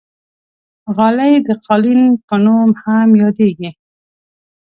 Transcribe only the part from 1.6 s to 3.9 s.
قالین په نوم هم یادېږي.